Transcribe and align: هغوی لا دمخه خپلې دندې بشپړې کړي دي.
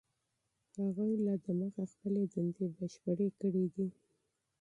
هغوی 0.79 1.11
لا 1.25 1.33
دمخه 1.45 1.83
خپلې 1.93 2.23
دندې 2.33 2.65
بشپړې 2.77 3.27
کړي 3.39 3.65
دي. 3.75 3.87